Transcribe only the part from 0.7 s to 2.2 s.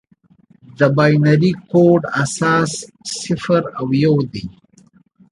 د بایونري کوډ